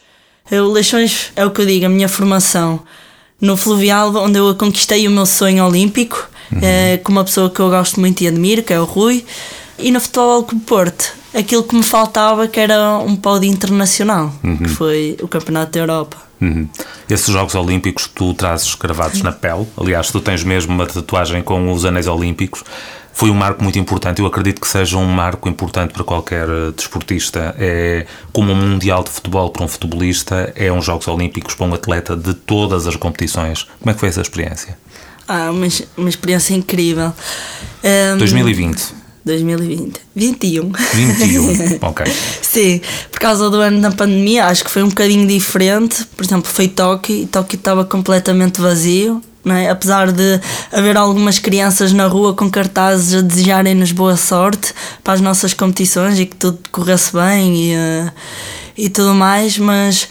O 0.52 0.72
Leixões 0.72 1.32
é 1.36 1.46
o 1.46 1.52
que 1.52 1.62
eu 1.62 1.66
digo, 1.66 1.86
a 1.86 1.90
minha 1.90 2.10
formação 2.10 2.82
no 3.42 3.58
Fluvial, 3.58 4.16
onde 4.18 4.38
eu 4.38 4.54
conquistei 4.56 5.08
o 5.08 5.12
meu 5.12 5.26
sonho 5.26 5.66
olímpico, 5.66 6.30
uhum. 6.52 6.60
é, 6.62 6.98
com 6.98 7.12
uma 7.12 7.24
pessoa 7.24 7.50
que 7.50 7.60
eu 7.60 7.70
gosto 7.70 8.00
muito 8.00 8.22
e 8.22 8.28
admiro, 8.28 8.62
que 8.62 8.72
é 8.72 8.80
o 8.80 8.86
Rui, 8.86 9.26
e 9.80 9.92
no 9.92 10.00
Futebol 10.00 10.44
Clube 10.44 10.64
Porto, 10.66 11.14
aquilo 11.34 11.64
que 11.64 11.76
me 11.76 11.84
faltava 11.84 12.48
que 12.48 12.60
era 12.60 12.98
um 13.00 13.16
pódio 13.16 13.50
internacional, 13.50 14.32
uhum. 14.44 14.58
que 14.58 14.70
foi 14.70 15.18
o 15.22 15.28
Campeonato 15.28 15.72
da 15.72 15.80
Europa. 15.80 16.31
Uhum. 16.42 16.68
Esses 17.08 17.28
Jogos 17.28 17.54
Olímpicos 17.54 18.08
tu 18.08 18.34
trazes 18.34 18.74
gravados 18.74 19.22
na 19.22 19.32
pele, 19.32 19.68
aliás, 19.78 20.10
tu 20.10 20.20
tens 20.20 20.44
mesmo 20.44 20.74
uma 20.74 20.88
tatuagem 20.88 21.44
com 21.44 21.72
os 21.72 21.86
anéis 21.86 22.08
olímpicos. 22.08 22.64
Foi 23.14 23.30
um 23.30 23.36
marco 23.36 23.62
muito 23.62 23.78
importante. 23.78 24.22
Eu 24.22 24.26
acredito 24.26 24.62
que 24.62 24.68
seja 24.68 24.98
um 24.98 25.06
marco 25.06 25.48
importante 25.50 25.94
para 25.94 26.04
qualquer 26.04 26.48
eh, 26.48 26.72
desportista. 26.76 27.54
É 27.60 28.08
como 28.32 28.54
um 28.54 28.56
mundial 28.56 29.04
de 29.04 29.10
futebol 29.10 29.50
para 29.50 29.66
um 29.66 29.68
futebolista, 29.68 30.52
é 30.56 30.72
uns 30.72 30.86
Jogos 30.86 31.08
Olímpicos 31.10 31.54
para 31.54 31.68
um 31.68 31.74
atleta 31.74 32.16
de 32.16 32.34
todas 32.34 32.88
as 32.88 32.96
competições. 32.96 33.68
Como 33.80 33.92
é 33.92 33.94
que 33.94 34.00
foi 34.00 34.10
essa 34.10 34.22
experiência? 34.22 34.78
Ah, 35.28 35.52
uma, 35.52 35.68
uma 35.98 36.10
experiência 36.10 36.54
incrível. 36.54 37.14
Um, 38.14 38.18
2020. 38.18 39.01
2020. 39.24 40.00
21. 40.16 40.72
21, 40.72 41.80
ok. 41.82 42.06
Sim, 42.42 42.82
por 43.12 43.20
causa 43.20 43.50
do 43.50 43.58
ano 43.58 43.82
da 43.82 43.92
pandemia, 43.92 44.46
acho 44.46 44.64
que 44.64 44.72
foi 44.72 44.84
um 44.84 44.90
bocadinho 44.90 45.28
diferente. 45.28 46.06
Por 46.16 46.26
exemplo, 46.26 46.52
foi 46.52 46.68
Tóquio 46.68 47.16
e 47.16 47.26
Tóquio 47.26 47.58
estava 47.58 47.86
completamente 47.86 48.60
vazio. 48.60 49.22
Não 49.44 49.56
é? 49.56 49.70
Apesar 49.70 50.12
de 50.12 50.40
haver 50.72 50.96
algumas 50.96 51.40
crianças 51.40 51.92
na 51.92 52.06
rua 52.06 52.36
com 52.36 52.48
cartazes 52.50 53.16
a 53.16 53.22
desejarem-nos 53.22 53.92
boa 53.92 54.16
sorte 54.16 54.72
para 55.04 55.14
as 55.14 55.22
nossas 55.22 55.52
competições 55.52 56.20
e 56.20 56.28
que 56.28 56.36
tudo 56.36 56.60
corresse 56.72 57.12
bem 57.12 57.72
e, 57.72 57.76
uh, 57.76 58.12
e 58.78 58.88
tudo 58.88 59.16
mais, 59.16 59.58
mas 59.58 60.08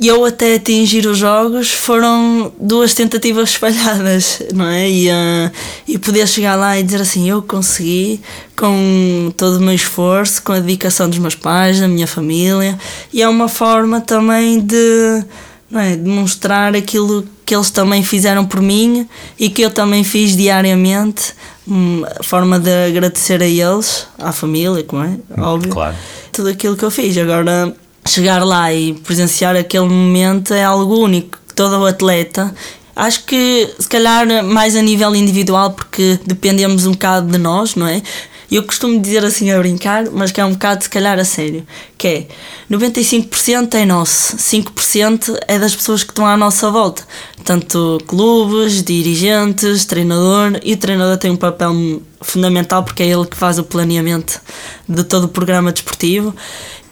e 0.00 0.08
eu 0.08 0.24
até 0.24 0.54
atingir 0.54 1.06
os 1.06 1.18
jogos 1.18 1.70
foram 1.72 2.50
duas 2.58 2.94
tentativas 2.94 3.50
espalhadas, 3.52 4.42
não 4.54 4.66
é? 4.66 4.88
E, 4.88 5.10
uh, 5.10 5.52
e 5.86 5.98
poder 5.98 6.26
chegar 6.26 6.56
lá 6.56 6.78
e 6.78 6.82
dizer 6.82 7.02
assim: 7.02 7.28
eu 7.28 7.42
consegui, 7.42 8.22
com 8.56 9.30
todo 9.36 9.58
o 9.58 9.60
meu 9.60 9.74
esforço, 9.74 10.42
com 10.42 10.52
a 10.52 10.58
dedicação 10.60 11.08
dos 11.08 11.18
meus 11.18 11.34
pais, 11.34 11.78
da 11.78 11.86
minha 11.86 12.06
família, 12.06 12.78
e 13.12 13.20
é 13.20 13.28
uma 13.28 13.46
forma 13.46 14.00
também 14.00 14.58
de, 14.58 15.22
não 15.70 15.80
é? 15.80 15.96
de 15.96 16.08
mostrar 16.08 16.74
aquilo 16.74 17.26
que 17.44 17.54
eles 17.54 17.70
também 17.70 18.02
fizeram 18.02 18.46
por 18.46 18.62
mim 18.62 19.06
e 19.38 19.50
que 19.50 19.60
eu 19.60 19.70
também 19.70 20.02
fiz 20.02 20.34
diariamente, 20.34 21.34
uma 21.66 22.08
forma 22.22 22.58
de 22.58 22.70
agradecer 22.86 23.42
a 23.42 23.46
eles, 23.46 24.06
à 24.16 24.32
família, 24.32 24.82
como 24.84 25.04
é? 25.04 25.18
Óbvio. 25.36 25.72
Claro. 25.72 25.96
Tudo 26.32 26.48
aquilo 26.48 26.76
que 26.76 26.84
eu 26.84 26.90
fiz. 26.90 27.18
Agora 27.18 27.74
chegar 28.10 28.44
lá 28.44 28.72
e 28.72 28.94
presenciar 28.94 29.56
aquele 29.56 29.88
momento 29.88 30.52
é 30.54 30.64
algo 30.64 30.98
único. 30.98 31.38
Todo 31.54 31.80
o 31.80 31.86
atleta 31.86 32.54
Acho 33.00 33.24
que 33.24 33.66
se 33.78 33.88
calhar 33.88 34.44
mais 34.44 34.76
a 34.76 34.82
nível 34.82 35.14
individual, 35.14 35.70
porque 35.70 36.18
dependemos 36.26 36.84
um 36.84 36.92
bocado 36.92 37.32
de 37.32 37.38
nós, 37.38 37.74
não 37.74 37.86
é? 37.86 38.02
Eu 38.50 38.64
costumo 38.64 39.00
dizer 39.00 39.24
assim 39.24 39.50
a 39.50 39.58
brincar, 39.58 40.10
mas 40.10 40.32
que 40.32 40.38
é 40.38 40.44
um 40.44 40.52
bocado 40.52 40.82
se 40.82 40.90
calhar 40.90 41.18
a 41.18 41.24
sério, 41.24 41.64
que 41.96 42.08
é 42.08 42.26
95% 42.68 43.74
é 43.74 43.86
nosso, 43.86 44.36
5% 44.36 45.38
é 45.48 45.58
das 45.58 45.74
pessoas 45.74 46.02
que 46.02 46.10
estão 46.10 46.26
à 46.26 46.36
nossa 46.36 46.68
volta. 46.68 47.02
Tanto 47.42 47.98
clubes, 48.06 48.82
dirigentes, 48.82 49.86
treinador, 49.86 50.60
e 50.62 50.74
o 50.74 50.76
treinador 50.76 51.16
tem 51.16 51.30
um 51.30 51.36
papel 51.36 52.02
fundamental 52.20 52.82
porque 52.82 53.04
é 53.04 53.06
ele 53.06 53.24
que 53.24 53.36
faz 53.36 53.58
o 53.58 53.64
planeamento 53.64 54.40
de 54.86 55.04
todo 55.04 55.24
o 55.24 55.28
programa 55.28 55.72
desportivo 55.72 56.34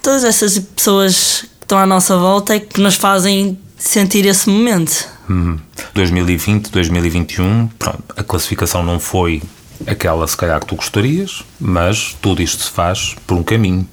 todas 0.02 0.24
essas 0.24 0.58
pessoas 0.58 1.42
que 1.42 1.64
estão 1.64 1.78
à 1.78 1.86
nossa 1.86 2.16
volta 2.16 2.54
é 2.54 2.60
que 2.60 2.80
nos 2.80 2.94
fazem 2.94 3.58
sentir 3.76 4.26
esse 4.26 4.48
momento. 4.48 5.06
Uhum. 5.28 5.58
2020, 5.94 6.70
2021, 6.70 7.68
pronto, 7.78 8.02
a 8.16 8.22
classificação 8.22 8.82
não 8.82 8.98
foi 8.98 9.42
aquela 9.86 10.26
se 10.26 10.36
calhar 10.36 10.58
que 10.60 10.66
tu 10.66 10.76
gostarias, 10.76 11.44
mas 11.60 12.16
tudo 12.20 12.42
isto 12.42 12.64
se 12.64 12.70
faz 12.70 13.14
por 13.26 13.36
um 13.36 13.42
caminho. 13.42 13.86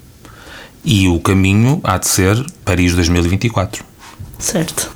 E 0.84 1.08
o 1.08 1.20
caminho 1.20 1.82
há 1.84 1.98
de 1.98 2.08
ser 2.08 2.46
Paris 2.64 2.94
2024. 2.94 3.84
Certo. 4.38 4.92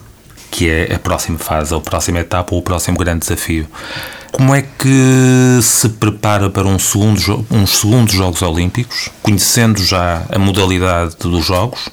Que 0.51 0.69
é 0.69 0.95
a 0.95 0.99
próxima 0.99 1.37
fase, 1.37 1.73
a 1.73 1.79
próxima 1.79 2.19
etapa 2.19 2.53
ou 2.53 2.61
o 2.61 2.63
próximo 2.63 2.97
grande 2.97 3.21
desafio. 3.21 3.67
Como 4.31 4.53
é 4.53 4.61
que 4.61 5.59
se 5.61 5.89
prepara 5.89 6.49
para 6.49 6.67
um 6.67 6.77
segundo, 6.77 7.45
uns 7.49 7.79
segundos 7.79 8.13
Jogos 8.13 8.41
Olímpicos, 8.41 9.09
conhecendo 9.23 9.83
já 9.83 10.23
a 10.29 10.37
modalidade 10.37 11.15
dos 11.17 11.45
Jogos 11.45 11.89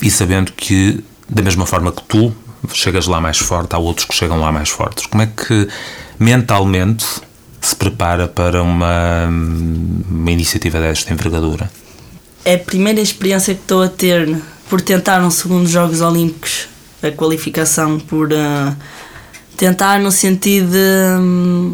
e 0.00 0.10
sabendo 0.10 0.52
que, 0.52 1.02
da 1.28 1.42
mesma 1.42 1.64
forma 1.64 1.90
que 1.90 2.02
tu 2.02 2.34
chegas 2.72 3.06
lá 3.06 3.20
mais 3.20 3.38
forte, 3.38 3.74
há 3.74 3.78
outros 3.78 4.06
que 4.06 4.14
chegam 4.14 4.40
lá 4.40 4.52
mais 4.52 4.68
fortes? 4.68 5.06
Como 5.06 5.22
é 5.22 5.26
que 5.26 5.68
mentalmente 6.18 7.04
se 7.60 7.74
prepara 7.74 8.28
para 8.28 8.62
uma, 8.62 9.26
uma 9.28 10.30
iniciativa 10.30 10.80
desta 10.80 11.12
envergadura? 11.12 11.70
É 12.44 12.54
a 12.54 12.58
primeira 12.58 13.00
experiência 13.00 13.54
que 13.54 13.60
estou 13.60 13.82
a 13.82 13.88
ter 13.88 14.36
por 14.68 14.80
tentar 14.80 15.20
um 15.22 15.30
segundo 15.30 15.68
Jogos 15.68 16.00
Olímpicos, 16.00 16.68
a 17.02 17.10
qualificação 17.10 17.98
por. 17.98 18.32
Uh, 18.32 18.76
tentar 19.62 20.00
no 20.00 20.10
sentido 20.10 20.72
de, 20.72 21.20
hum, 21.20 21.72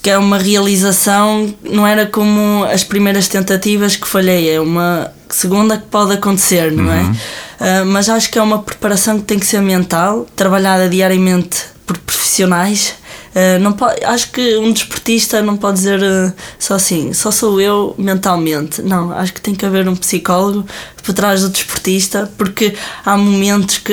que 0.00 0.08
é 0.08 0.16
uma 0.16 0.38
realização, 0.38 1.52
não 1.64 1.84
era 1.84 2.06
como 2.06 2.62
as 2.62 2.84
primeiras 2.84 3.26
tentativas 3.26 3.96
que 3.96 4.06
falhei, 4.06 4.50
é 4.50 4.60
uma 4.60 5.12
segunda 5.28 5.76
que 5.76 5.86
pode 5.86 6.12
acontecer, 6.12 6.70
não 6.70 6.92
é? 6.92 7.00
uhum. 7.00 7.16
é? 7.58 7.82
Uh, 7.82 7.86
mas 7.86 8.08
acho 8.08 8.30
que 8.30 8.38
é 8.38 8.42
uma 8.42 8.62
preparação 8.62 9.18
que 9.18 9.24
tem 9.24 9.36
que 9.36 9.46
ser 9.46 9.60
mental, 9.60 10.28
trabalhada 10.36 10.88
diariamente 10.88 11.58
por 11.84 11.98
profissionais. 11.98 12.94
Uh, 13.34 13.58
não 13.58 13.72
pode, 13.72 14.04
acho 14.04 14.30
que 14.30 14.56
um 14.58 14.72
desportista 14.72 15.42
não 15.42 15.56
pode 15.56 15.78
dizer 15.78 16.00
uh, 16.00 16.32
só 16.56 16.74
assim, 16.74 17.12
só 17.12 17.32
sou 17.32 17.60
eu 17.60 17.96
mentalmente. 17.98 18.80
Não, 18.80 19.10
acho 19.10 19.32
que 19.32 19.40
tem 19.40 19.56
que 19.56 19.66
haver 19.66 19.88
um 19.88 19.96
psicólogo 19.96 20.64
por 21.02 21.12
trás 21.12 21.40
do 21.40 21.48
desportista, 21.48 22.30
porque 22.38 22.76
há 23.04 23.16
momentos 23.16 23.78
que 23.78 23.92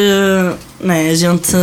né, 0.79 1.09
a 1.09 1.15
gente 1.15 1.57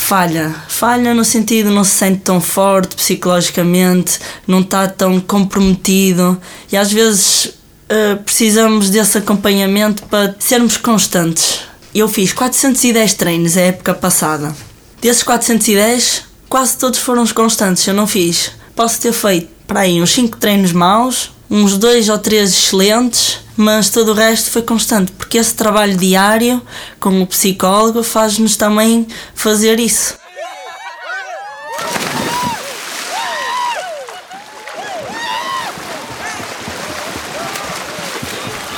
falha. 0.00 0.54
Falha 0.68 1.14
no 1.14 1.24
sentido 1.24 1.70
não 1.70 1.84
se 1.84 1.92
sente 1.92 2.20
tão 2.20 2.40
forte 2.40 2.96
psicologicamente, 2.96 4.18
não 4.46 4.60
está 4.60 4.88
tão 4.88 5.20
comprometido 5.20 6.40
e 6.72 6.76
às 6.76 6.90
vezes 6.90 7.46
uh, 7.46 8.16
precisamos 8.24 8.90
desse 8.90 9.18
acompanhamento 9.18 10.02
para 10.04 10.34
sermos 10.38 10.76
constantes. 10.76 11.60
Eu 11.94 12.08
fiz 12.08 12.32
410 12.32 13.14
treinos 13.14 13.56
a 13.56 13.60
época 13.60 13.94
passada. 13.94 14.54
Desses 15.00 15.22
410, 15.22 16.24
quase 16.48 16.76
todos 16.76 16.98
foram 16.98 17.26
constantes. 17.28 17.86
Eu 17.86 17.94
não 17.94 18.06
fiz. 18.06 18.52
Posso 18.74 19.00
ter 19.00 19.12
feito 19.12 19.48
para 19.66 19.80
aí 19.80 20.00
uns 20.00 20.10
5 20.12 20.38
treinos 20.38 20.72
maus, 20.72 21.30
uns 21.50 21.76
2 21.76 22.08
ou 22.08 22.18
3 22.18 22.50
excelentes 22.50 23.40
mas 23.60 23.90
todo 23.90 24.12
o 24.12 24.14
resto 24.14 24.50
foi 24.50 24.62
constante, 24.62 25.12
porque 25.12 25.36
esse 25.36 25.52
trabalho 25.52 25.94
diário 25.94 26.62
com 26.98 27.20
o 27.20 27.26
psicólogo 27.26 28.02
faz-nos 28.02 28.56
também 28.56 29.06
fazer 29.34 29.78
isso. 29.78 30.18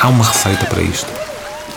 Há 0.01 0.09
uma 0.09 0.25
receita 0.25 0.67
para 0.67 0.83
isto? 0.83 1.07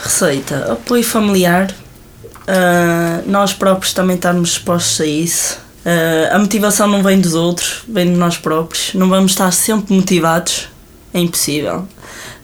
Receita, 0.01 0.73
apoio 0.73 1.03
familiar, 1.03 1.69
uh, 1.69 3.29
nós 3.29 3.53
próprios 3.53 3.93
também 3.93 4.15
estarmos 4.15 4.53
expostos 4.53 4.99
a 5.01 5.05
isso. 5.05 5.59
Uh, 5.85 6.33
a 6.33 6.39
motivação 6.39 6.87
não 6.87 7.03
vem 7.03 7.21
dos 7.21 7.35
outros, 7.35 7.83
vem 7.87 8.11
de 8.11 8.17
nós 8.17 8.35
próprios. 8.35 8.95
Não 8.95 9.07
vamos 9.07 9.33
estar 9.33 9.51
sempre 9.51 9.93
motivados, 9.93 10.69
é 11.15 11.19
impossível 11.19 11.87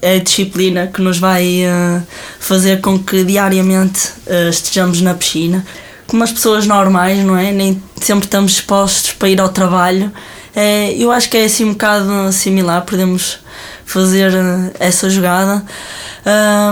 é 0.01 0.15
a 0.15 0.19
disciplina 0.19 0.87
que 0.87 1.01
nos 1.01 1.19
vai 1.19 1.63
uh, 1.63 2.01
fazer 2.39 2.81
com 2.81 2.97
que 2.97 3.23
diariamente 3.23 4.09
uh, 4.25 4.49
estejamos 4.49 4.99
na 4.99 5.13
piscina. 5.13 5.65
Como 6.07 6.23
as 6.23 6.31
pessoas 6.31 6.65
normais, 6.65 7.23
não 7.23 7.37
é? 7.37 7.51
Nem 7.51 7.81
sempre 8.01 8.25
estamos 8.25 8.53
dispostos 8.53 9.13
para 9.13 9.29
ir 9.29 9.39
ao 9.39 9.49
trabalho. 9.49 10.11
É, 10.53 10.93
eu 10.97 11.11
acho 11.11 11.29
que 11.29 11.37
é 11.37 11.45
assim 11.45 11.63
um 11.63 11.71
bocado 11.71 12.31
similar, 12.33 12.81
podemos 12.81 13.39
fazer 13.85 14.33
uh, 14.33 14.71
essa 14.79 15.09
jogada. 15.09 15.63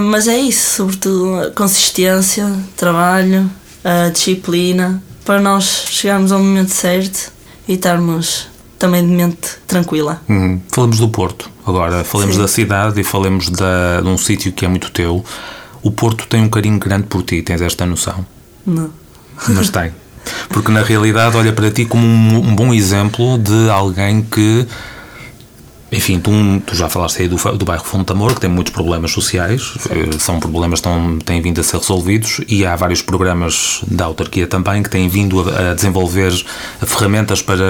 mas 0.01 0.27
é 0.27 0.37
isso, 0.37 0.75
sobretudo 0.77 1.51
consistência, 1.53 2.45
trabalho, 2.75 3.49
disciplina, 4.13 5.01
para 5.25 5.39
nós 5.39 5.85
chegarmos 5.89 6.31
ao 6.31 6.39
momento 6.39 6.71
certo 6.71 7.31
e 7.67 7.73
estarmos 7.73 8.47
também 8.79 9.05
de 9.05 9.13
mente 9.13 9.57
tranquila. 9.67 10.21
Uhum. 10.27 10.59
Falamos 10.69 10.97
do 10.97 11.09
Porto 11.09 11.51
agora, 11.67 12.03
falamos 12.03 12.35
Sim. 12.35 12.41
da 12.41 12.47
cidade 12.47 13.01
e 13.01 13.03
falamos 13.03 13.49
da, 13.49 14.01
de 14.01 14.07
um 14.07 14.17
sítio 14.17 14.51
que 14.51 14.65
é 14.65 14.67
muito 14.67 14.89
teu. 14.89 15.23
O 15.83 15.91
Porto 15.91 16.25
tem 16.27 16.41
um 16.41 16.49
carinho 16.49 16.79
grande 16.79 17.03
por 17.03 17.21
ti, 17.21 17.41
tens 17.41 17.61
esta 17.61 17.85
noção? 17.85 18.25
Não. 18.65 18.89
Mas 19.49 19.69
tem. 19.69 19.91
Porque 20.49 20.71
na 20.71 20.81
realidade 20.81 21.37
olha 21.37 21.53
para 21.53 21.69
ti 21.71 21.85
como 21.85 22.05
um, 22.05 22.37
um 22.37 22.55
bom 22.55 22.73
exemplo 22.73 23.37
de 23.37 23.69
alguém 23.69 24.21
que 24.21 24.65
Enfim, 25.91 26.19
tu, 26.19 26.31
tu, 26.65 26.75
já 26.75 26.87
falaste 26.87 27.21
aí 27.21 27.27
do, 27.27 27.35
do 27.57 27.65
bairro 27.65 27.83
Fontamor, 27.83 28.35
que 28.35 28.41
tem 28.41 28.49
muitos 28.49 28.71
problemas 28.71 29.11
sociais, 29.11 29.73
eh, 29.89 30.17
são 30.19 30.39
problemas 30.39 30.79
que 30.81 30.87
estão, 30.87 31.17
têm 31.19 31.41
vindo 31.41 31.59
a 31.59 31.63
ser 31.63 31.77
resolvidos 31.77 32.41
e 32.47 32.65
há 32.65 32.75
vários 32.75 33.01
programas 33.01 33.81
da 33.87 34.05
autarquia 34.05 34.45
também 34.45 34.83
que 34.83 34.89
têm 34.89 35.07
vindo 35.09 35.41
a, 35.49 35.71
a 35.71 35.73
desenvolver 35.73 36.31
ferramentas 36.85 37.41
para 37.41 37.63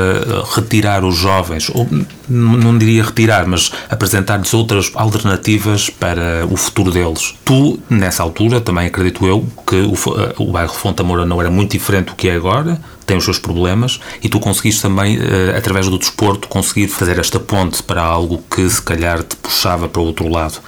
retirar 0.53 1.03
os 1.05 1.15
jovens, 1.15 1.69
ou 1.73 1.87
não 2.27 2.77
diria 2.77 3.03
retirar, 3.03 3.47
mas 3.47 3.71
apresentar-lhes 3.89 4.53
outras 4.53 4.91
alternativas 4.93 5.89
para 5.89 6.45
o 6.49 6.57
futuro 6.57 6.91
deles. 6.91 7.35
Tu, 7.45 7.79
nessa 7.89 8.21
altura, 8.21 8.59
também 8.59 8.87
acredito 8.87 9.25
eu 9.25 9.45
que 9.65 9.75
o, 9.75 9.93
eh, 9.93 10.33
o 10.37 10.51
bairro 10.51 10.73
Fontamora 10.73 11.25
não 11.25 11.39
era 11.39 11.49
muito 11.49 11.71
diferente 11.71 12.07
do 12.07 12.15
que 12.15 12.27
é 12.27 12.35
agora, 12.35 12.79
tem 13.09 13.17
os 13.17 13.23
seus 13.23 13.39
problemas 13.39 13.99
e 14.21 14.29
tu 14.29 14.39
conseguiste 14.39 14.83
também, 14.83 15.17
uh, 15.17 15.57
através 15.57 15.87
do 15.87 15.97
desporto, 15.97 16.47
conseguir 16.47 16.87
fazer 16.89 17.17
esta 17.17 17.39
ponte 17.39 17.81
para 17.81 18.03
algo 18.03 18.43
que 18.47 18.69
se 18.69 18.79
calhar 18.79 19.23
te 19.23 19.35
puxava 19.35 19.89
para 19.89 19.99
o 19.99 20.05
outro 20.05 20.27
lado. 20.27 20.59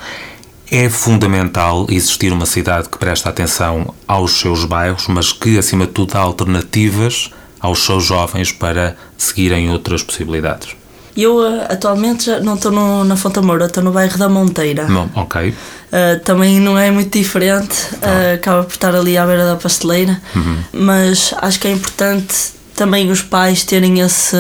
É 0.71 0.89
fundamental 0.89 1.85
existir 1.89 2.33
uma 2.33 2.47
cidade 2.47 2.89
que 2.89 2.97
presta 2.97 3.29
atenção 3.29 3.93
aos 4.07 4.39
seus 4.39 4.65
bairros, 4.65 5.07
mas 5.07 5.31
que, 5.31 5.59
acima 5.59 5.85
de 5.85 5.91
tudo, 5.91 6.13
dá 6.13 6.19
alternativas 6.19 7.29
aos 7.59 7.85
seus 7.85 8.03
jovens 8.03 8.51
para 8.51 8.97
seguirem 9.15 9.69
outras 9.69 10.01
possibilidades. 10.01 10.69
Eu 11.15 11.35
uh, 11.35 11.61
atualmente 11.69 12.25
já 12.25 12.39
não 12.39 12.55
estou 12.55 12.71
na 12.71 13.15
Fonte 13.15 13.39
Moura, 13.39 13.65
estou 13.65 13.83
no 13.83 13.91
bairro 13.91 14.17
da 14.17 14.27
Monteira. 14.27 14.87
Não, 14.87 15.11
ok. 15.13 15.53
Uh, 15.91 16.19
também 16.21 16.57
não 16.59 16.77
é 16.77 16.89
muito 16.89 17.17
diferente, 17.17 17.75
uh, 17.95 18.35
acaba 18.35 18.63
por 18.63 18.71
estar 18.71 18.95
ali 18.95 19.17
à 19.17 19.25
beira 19.25 19.45
da 19.45 19.57
pasteleira, 19.57 20.21
uhum. 20.33 20.57
mas 20.71 21.33
acho 21.41 21.59
que 21.59 21.67
é 21.67 21.71
importante 21.71 22.53
também 22.73 23.11
os 23.11 23.21
pais 23.21 23.65
terem 23.65 23.99
esse, 23.99 24.37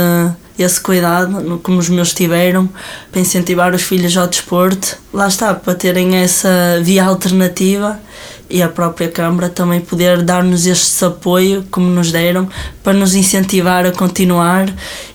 esse 0.57 0.79
cuidado, 0.79 1.59
como 1.61 1.77
os 1.77 1.89
meus 1.89 2.13
tiveram, 2.13 2.69
para 3.11 3.19
incentivar 3.19 3.75
os 3.75 3.81
filhos 3.81 4.15
ao 4.15 4.27
desporto. 4.27 4.97
Lá 5.13 5.27
está, 5.27 5.53
para 5.53 5.75
terem 5.75 6.15
essa 6.15 6.79
via 6.81 7.03
alternativa 7.03 7.99
e 8.51 8.61
a 8.61 8.69
própria 8.69 9.09
Câmara 9.09 9.49
também 9.49 9.79
poder 9.79 10.21
dar-nos 10.21 10.65
este 10.65 11.05
apoio, 11.05 11.65
como 11.71 11.89
nos 11.89 12.11
deram, 12.11 12.49
para 12.83 12.93
nos 12.93 13.15
incentivar 13.15 13.85
a 13.85 13.91
continuar 13.91 14.67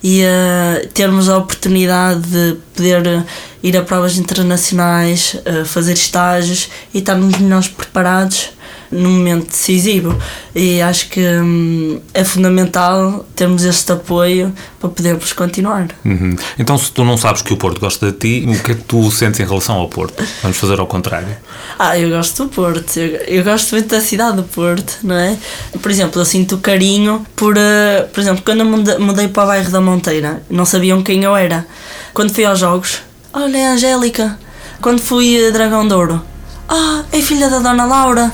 e 0.02 0.24
a 0.24 0.86
termos 0.94 1.28
a 1.28 1.38
oportunidade 1.38 2.22
de 2.22 2.56
poder 2.74 3.24
ir 3.62 3.76
a 3.76 3.82
provas 3.82 4.16
internacionais, 4.16 5.36
fazer 5.66 5.94
estágios 5.94 6.68
e 6.94 6.98
estarmos 6.98 7.38
melhores 7.38 7.68
preparados 7.68 8.50
num 8.90 9.10
momento 9.10 9.48
decisivo 9.48 10.16
e 10.54 10.80
acho 10.80 11.08
que 11.08 11.20
hum, 11.20 12.00
é 12.14 12.24
fundamental 12.24 13.26
termos 13.34 13.64
este 13.64 13.92
apoio 13.92 14.52
para 14.80 14.88
podermos 14.88 15.32
continuar. 15.32 15.88
Uhum. 16.04 16.36
Então, 16.58 16.78
se 16.78 16.90
tu 16.92 17.04
não 17.04 17.16
sabes 17.16 17.42
que 17.42 17.52
o 17.52 17.56
Porto 17.56 17.80
gosta 17.80 18.10
de 18.10 18.18
ti, 18.18 18.46
o 18.48 18.62
que 18.62 18.72
é 18.72 18.74
que 18.74 18.82
tu 18.82 19.10
sentes 19.10 19.40
em 19.40 19.44
relação 19.44 19.76
ao 19.76 19.88
Porto? 19.88 20.22
Vamos 20.42 20.56
fazer 20.56 20.78
ao 20.78 20.86
contrário. 20.86 21.36
Ah, 21.78 21.98
eu 21.98 22.10
gosto 22.10 22.44
do 22.44 22.48
Porto, 22.48 22.96
eu, 22.98 23.16
eu 23.26 23.44
gosto 23.44 23.72
muito 23.72 23.88
da 23.88 24.00
cidade 24.00 24.36
do 24.36 24.44
Porto, 24.44 24.98
não 25.02 25.16
é? 25.16 25.36
Por 25.80 25.90
exemplo, 25.90 26.20
eu 26.20 26.24
sinto 26.24 26.58
carinho 26.58 27.26
por, 27.34 27.56
uh, 27.56 28.08
por 28.12 28.20
exemplo, 28.20 28.42
quando 28.44 28.60
eu 28.60 29.00
mudei 29.00 29.28
para 29.28 29.44
o 29.44 29.46
bairro 29.46 29.70
da 29.70 29.80
Monteira, 29.80 30.42
não 30.48 30.64
sabiam 30.64 31.02
quem 31.02 31.24
eu 31.24 31.36
era. 31.36 31.66
Quando 32.14 32.32
fui 32.32 32.44
aos 32.44 32.58
jogos, 32.58 33.02
olha, 33.32 33.56
é 33.56 33.66
a 33.66 33.72
Angélica. 33.72 34.38
Quando 34.80 35.00
fui 35.00 35.46
a 35.46 35.50
Dragão 35.50 35.86
Douro, 35.86 36.22
ah, 36.68 37.04
é 37.12 37.20
filha 37.20 37.48
da 37.48 37.58
Dona 37.58 37.84
Laura. 37.84 38.32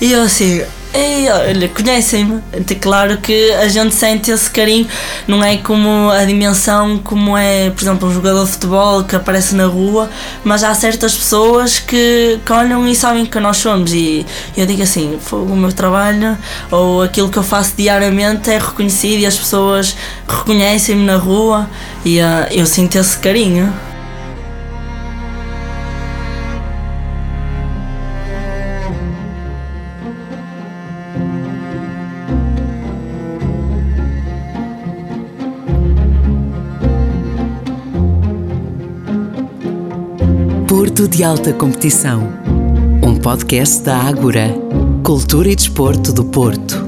E 0.00 0.12
eu 0.12 0.22
assim, 0.22 0.62
Ei, 0.96 1.28
olha, 1.28 1.68
conhecem-me. 1.68 2.40
Claro 2.80 3.18
que 3.18 3.50
a 3.54 3.66
gente 3.66 3.92
sente 3.96 4.30
esse 4.30 4.48
carinho, 4.48 4.86
não 5.26 5.42
é 5.42 5.56
como 5.56 6.08
a 6.08 6.24
dimensão 6.24 6.98
como 6.98 7.36
é, 7.36 7.68
por 7.70 7.82
exemplo, 7.82 8.08
um 8.08 8.14
jogador 8.14 8.44
de 8.44 8.52
futebol 8.52 9.02
que 9.02 9.16
aparece 9.16 9.56
na 9.56 9.66
rua, 9.66 10.08
mas 10.44 10.62
há 10.62 10.72
certas 10.72 11.16
pessoas 11.16 11.80
que, 11.80 12.38
que 12.46 12.52
olham 12.52 12.86
e 12.86 12.94
sabem 12.94 13.26
que 13.26 13.40
nós 13.40 13.56
somos. 13.56 13.92
E 13.92 14.24
eu 14.56 14.66
digo 14.66 14.84
assim: 14.84 15.18
o 15.32 15.56
meu 15.56 15.72
trabalho 15.72 16.38
ou 16.70 17.02
aquilo 17.02 17.28
que 17.28 17.38
eu 17.38 17.42
faço 17.42 17.72
diariamente 17.76 18.48
é 18.52 18.58
reconhecido 18.58 19.18
e 19.18 19.26
as 19.26 19.36
pessoas 19.36 19.96
reconhecem-me 20.28 21.04
na 21.04 21.16
rua 21.16 21.68
e 22.04 22.20
uh, 22.20 22.46
eu 22.52 22.66
sinto 22.66 22.96
esse 22.96 23.18
carinho. 23.18 23.93
De 41.08 41.22
Alta 41.22 41.52
Competição. 41.52 42.22
Um 43.02 43.16
podcast 43.16 43.82
da 43.82 43.96
Ágora, 43.96 44.48
Cultura 45.04 45.48
e 45.48 45.56
Desporto 45.56 46.12
do 46.12 46.24
Porto. 46.24 46.83